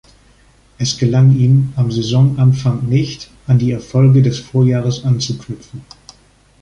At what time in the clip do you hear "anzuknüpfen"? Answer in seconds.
5.03-5.83